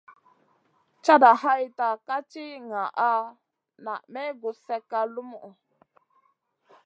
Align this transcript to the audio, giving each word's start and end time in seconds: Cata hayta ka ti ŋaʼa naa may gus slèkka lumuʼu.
Cata 1.05 1.31
hayta 1.41 1.87
ka 2.07 2.17
ti 2.31 2.45
ŋaʼa 2.69 3.09
naa 3.83 4.01
may 4.13 4.29
gus 4.41 4.57
slèkka 4.63 4.99
lumuʼu. 5.13 5.49